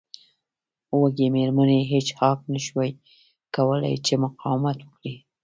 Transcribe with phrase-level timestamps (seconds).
[0.99, 2.91] وږې میرمن هیج هاګ نشوای
[3.55, 5.15] کولی چې مقاومت وکړي